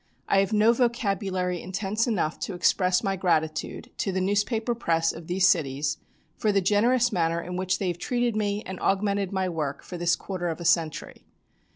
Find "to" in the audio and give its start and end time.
2.39-2.55, 3.99-4.11